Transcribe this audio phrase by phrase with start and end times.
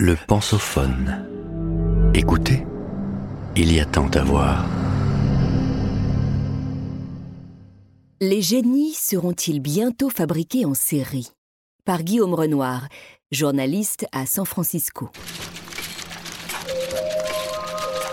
[0.00, 1.26] Le pensophone.
[2.14, 2.64] Écoutez,
[3.56, 4.64] il y a tant à voir.
[8.20, 11.32] Les génies seront-ils bientôt fabriqués en série?
[11.84, 12.86] Par Guillaume Renoir,
[13.32, 15.10] journaliste à San Francisco.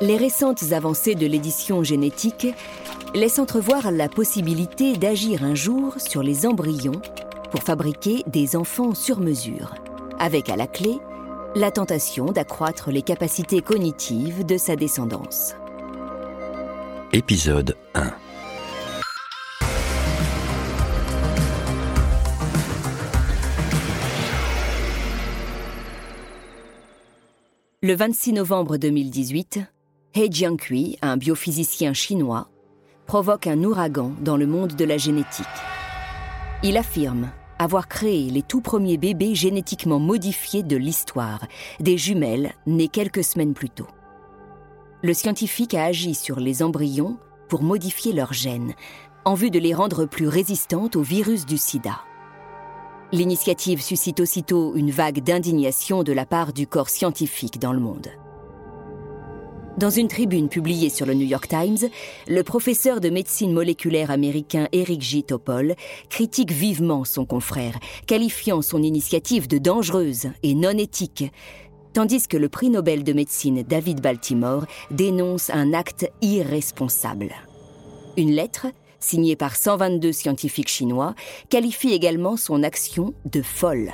[0.00, 2.48] Les récentes avancées de l'édition génétique
[3.14, 7.00] laissent entrevoir la possibilité d'agir un jour sur les embryons
[7.52, 9.76] pour fabriquer des enfants sur mesure,
[10.18, 10.98] avec à la clé
[11.58, 15.56] la tentation d'accroître les capacités cognitives de sa descendance.
[17.12, 18.12] Épisode 1
[27.82, 29.58] Le 26 novembre 2018,
[30.14, 32.48] He Jiankui, un biophysicien chinois,
[33.06, 35.46] provoque un ouragan dans le monde de la génétique.
[36.62, 41.46] Il affirme avoir créé les tout premiers bébés génétiquement modifiés de l'histoire,
[41.80, 43.88] des jumelles nées quelques semaines plus tôt.
[45.02, 48.74] Le scientifique a agi sur les embryons pour modifier leurs gènes,
[49.24, 52.00] en vue de les rendre plus résistantes au virus du sida.
[53.12, 58.08] L'initiative suscite aussitôt une vague d'indignation de la part du corps scientifique dans le monde.
[59.78, 61.88] Dans une tribune publiée sur le New York Times,
[62.26, 65.22] le professeur de médecine moléculaire américain Eric J.
[65.22, 65.76] Topol
[66.10, 67.78] critique vivement son confrère,
[68.08, 71.30] qualifiant son initiative de dangereuse et non éthique,
[71.92, 77.32] tandis que le prix Nobel de médecine David Baltimore dénonce un acte irresponsable.
[78.16, 78.66] Une lettre,
[78.98, 81.14] signée par 122 scientifiques chinois,
[81.50, 83.92] qualifie également son action de folle.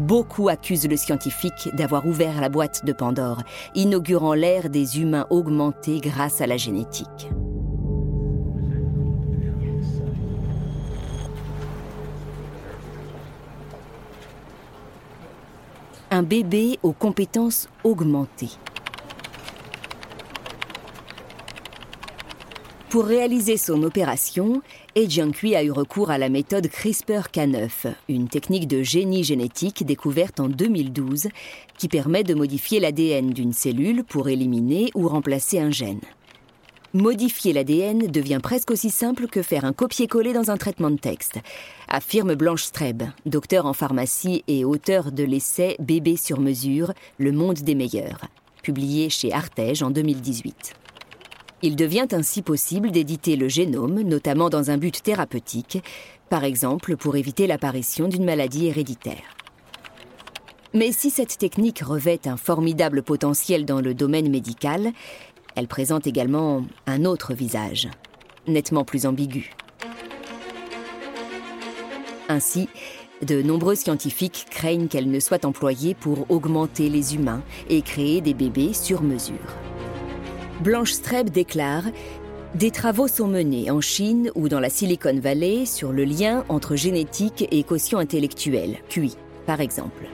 [0.00, 3.42] Beaucoup accusent le scientifique d'avoir ouvert la boîte de Pandore,
[3.74, 7.28] inaugurant l'ère des humains augmentés grâce à la génétique.
[16.10, 18.56] Un bébé aux compétences augmentées.
[22.90, 24.62] Pour réaliser son opération,
[24.96, 30.48] Ejiankui a eu recours à la méthode CRISPR-Cas9, une technique de génie génétique découverte en
[30.48, 31.28] 2012
[31.78, 36.00] qui permet de modifier l'ADN d'une cellule pour éliminer ou remplacer un gène.
[36.92, 41.38] Modifier l'ADN devient presque aussi simple que faire un copier-coller dans un traitement de texte,
[41.86, 47.60] affirme Blanche Streb, docteur en pharmacie et auteur de l'essai Bébé sur mesure, le monde
[47.60, 48.22] des meilleurs,
[48.64, 50.74] publié chez Artege en 2018.
[51.62, 55.82] Il devient ainsi possible d'éditer le génome, notamment dans un but thérapeutique,
[56.30, 59.36] par exemple pour éviter l'apparition d'une maladie héréditaire.
[60.72, 64.92] Mais si cette technique revêt un formidable potentiel dans le domaine médical,
[65.56, 67.88] elle présente également un autre visage,
[68.46, 69.50] nettement plus ambigu.
[72.28, 72.68] Ainsi,
[73.26, 78.34] de nombreux scientifiques craignent qu'elle ne soit employée pour augmenter les humains et créer des
[78.34, 79.69] bébés sur mesure.
[80.60, 81.84] Blanche Streb déclare
[82.54, 86.76] Des travaux sont menés en Chine ou dans la Silicon Valley sur le lien entre
[86.76, 89.16] génétique et quotient intellectuel, QI,
[89.46, 90.04] par exemple.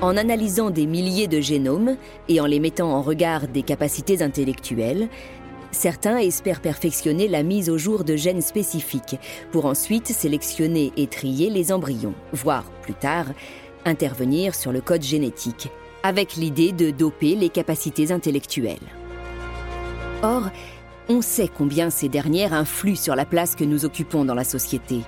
[0.00, 1.96] En analysant des milliers de génomes
[2.30, 5.10] et en les mettant en regard des capacités intellectuelles,
[5.72, 9.18] certains espèrent perfectionner la mise au jour de gènes spécifiques
[9.52, 13.26] pour ensuite sélectionner et trier les embryons, voire plus tard
[13.84, 15.68] intervenir sur le code génétique,
[16.02, 18.78] avec l'idée de doper les capacités intellectuelles.
[20.22, 20.50] Or,
[21.08, 25.00] on sait combien ces dernières influent sur la place que nous occupons dans la société.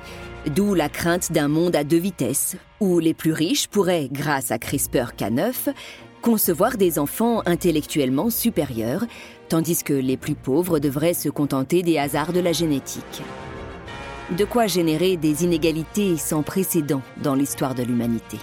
[0.46, 4.56] D'où la crainte d'un monde à deux vitesses, où les plus riches pourraient, grâce à
[4.56, 5.74] CRISPR-Cas9,
[6.22, 9.04] concevoir des enfants intellectuellement supérieurs,
[9.48, 13.22] tandis que les plus pauvres devraient se contenter des hasards de la génétique.
[14.36, 18.38] De quoi générer des inégalités sans précédent dans l'histoire de l'humanité.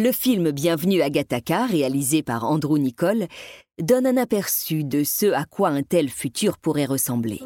[0.00, 3.26] Le film Bienvenue à Gattaca, réalisé par Andrew Nicole,
[3.82, 7.40] donne un aperçu de ce à quoi un tel futur pourrait ressembler.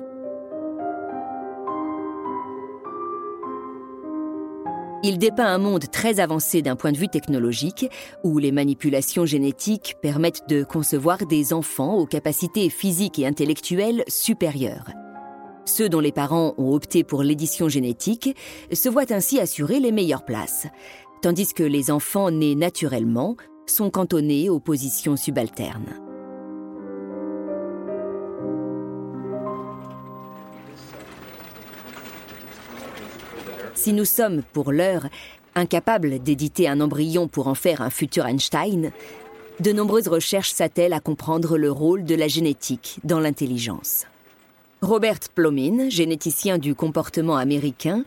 [5.02, 7.88] Il dépeint un monde très avancé d'un point de vue technologique,
[8.22, 14.90] où les manipulations génétiques permettent de concevoir des enfants aux capacités physiques et intellectuelles supérieures.
[15.64, 18.36] Ceux dont les parents ont opté pour l'édition génétique
[18.70, 20.66] se voient ainsi assurer les meilleures places
[21.22, 23.36] tandis que les enfants nés naturellement
[23.66, 26.00] sont cantonnés aux positions subalternes.
[33.74, 35.06] Si nous sommes, pour l'heure,
[35.54, 38.90] incapables d'éditer un embryon pour en faire un futur Einstein,
[39.60, 44.06] de nombreuses recherches s'attellent à comprendre le rôle de la génétique dans l'intelligence.
[44.82, 48.04] Robert Plomin, généticien du comportement américain,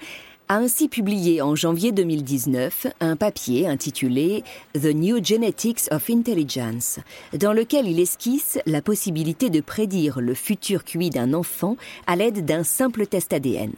[0.47, 4.43] a ainsi publié en janvier 2019 un papier intitulé
[4.73, 6.99] The New Genetics of Intelligence,
[7.33, 12.45] dans lequel il esquisse la possibilité de prédire le futur QI d'un enfant à l'aide
[12.45, 13.73] d'un simple test ADN.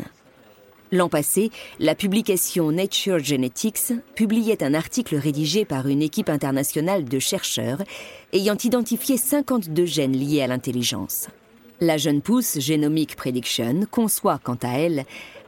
[0.91, 7.19] L'an passé, la publication Nature Genetics publiait un article rédigé par une équipe internationale de
[7.19, 7.81] chercheurs
[8.31, 11.27] ayant identifié 52 gènes liés à l'intelligence.
[11.79, 15.05] La jeune pousse Genomic Prediction conçoit quant à elle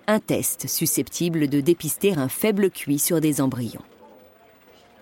[0.09, 3.83] un test susceptible de dépister un faible QI sur des embryons.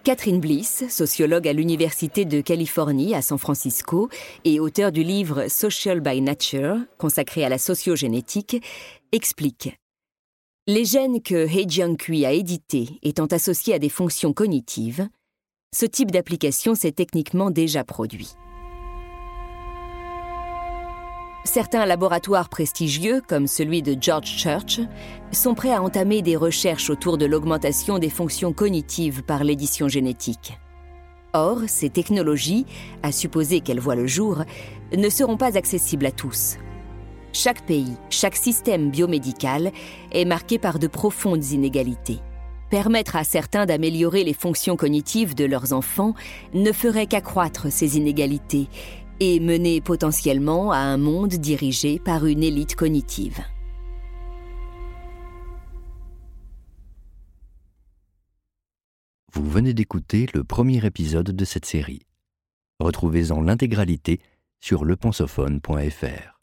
[0.03, 4.09] Catherine Bliss, sociologue à l'Université de Californie à San Francisco
[4.43, 8.61] et auteur du livre Social by Nature, consacré à la sociogénétique,
[9.13, 9.77] explique
[10.69, 15.07] les gènes que He Jiankui a édités étant associés à des fonctions cognitives,
[15.73, 18.33] ce type d'application s'est techniquement déjà produit.
[21.47, 24.81] Certains laboratoires prestigieux, comme celui de George Church,
[25.31, 30.59] sont prêts à entamer des recherches autour de l'augmentation des fonctions cognitives par l'édition génétique.
[31.31, 32.65] Or, ces technologies,
[33.01, 34.43] à supposer qu'elles voient le jour,
[34.95, 36.57] ne seront pas accessibles à tous.
[37.31, 39.71] Chaque pays, chaque système biomédical
[40.11, 42.19] est marqué par de profondes inégalités.
[42.69, 46.13] Permettre à certains d'améliorer les fonctions cognitives de leurs enfants
[46.53, 48.67] ne ferait qu'accroître ces inégalités
[49.19, 53.39] et mener potentiellement à un monde dirigé par une élite cognitive.
[59.33, 62.01] Vous venez d'écouter le premier épisode de cette série.
[62.79, 64.19] Retrouvez-en l'intégralité
[64.59, 66.36] sur lepensophone.fr.